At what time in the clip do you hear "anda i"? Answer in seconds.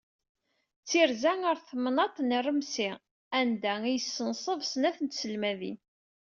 3.39-3.93